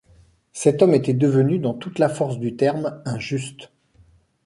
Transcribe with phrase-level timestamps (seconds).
[0.51, 3.69] Cet homme était devenu, dans toute la force du terme, un juste.